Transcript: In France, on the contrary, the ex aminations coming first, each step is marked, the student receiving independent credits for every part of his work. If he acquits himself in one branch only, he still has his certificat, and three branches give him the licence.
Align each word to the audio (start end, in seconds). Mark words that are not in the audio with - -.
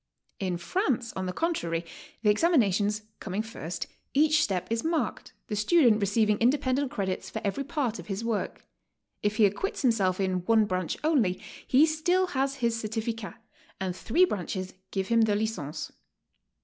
In 0.39 0.57
France, 0.57 1.13
on 1.15 1.27
the 1.27 1.31
contrary, 1.31 1.85
the 2.23 2.31
ex 2.31 2.41
aminations 2.41 3.03
coming 3.19 3.43
first, 3.43 3.85
each 4.15 4.41
step 4.41 4.65
is 4.71 4.83
marked, 4.83 5.33
the 5.45 5.55
student 5.55 6.01
receiving 6.01 6.39
independent 6.39 6.89
credits 6.89 7.29
for 7.29 7.39
every 7.43 7.63
part 7.63 7.99
of 7.99 8.07
his 8.07 8.23
work. 8.25 8.65
If 9.21 9.35
he 9.35 9.45
acquits 9.45 9.83
himself 9.83 10.19
in 10.19 10.43
one 10.47 10.65
branch 10.65 10.97
only, 11.03 11.39
he 11.67 11.85
still 11.85 12.25
has 12.33 12.55
his 12.55 12.79
certificat, 12.83 13.35
and 13.79 13.95
three 13.95 14.25
branches 14.25 14.73
give 14.89 15.09
him 15.09 15.21
the 15.21 15.35
licence. 15.35 15.91